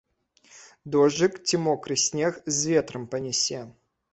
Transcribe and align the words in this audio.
Дожджык 0.95 1.33
ці 1.47 1.55
мокры 1.67 1.99
снег 2.07 2.33
з 2.59 2.73
ветрам 2.73 3.07
панясе. 3.13 3.61